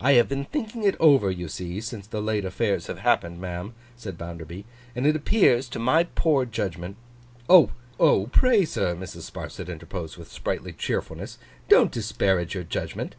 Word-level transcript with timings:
'I 0.00 0.12
have 0.14 0.28
been 0.28 0.46
thinking 0.46 0.82
it 0.82 0.96
over, 0.98 1.30
you 1.30 1.46
see, 1.46 1.80
since 1.80 2.08
the 2.08 2.20
late 2.20 2.44
affairs 2.44 2.88
have 2.88 2.98
happened, 2.98 3.40
ma'am,' 3.40 3.72
said 3.96 4.18
Bounderby; 4.18 4.64
'and 4.96 5.06
it 5.06 5.14
appears 5.14 5.68
to 5.68 5.78
my 5.78 6.02
poor 6.02 6.44
judgment—' 6.44 6.96
'Oh! 7.48 7.70
Pray, 8.32 8.64
sir,' 8.64 8.96
Mrs. 8.96 9.30
Sparsit 9.30 9.68
interposed, 9.68 10.16
with 10.16 10.32
sprightly 10.32 10.72
cheerfulness, 10.72 11.38
'don't 11.68 11.92
disparage 11.92 12.56
your 12.56 12.64
judgment. 12.64 13.14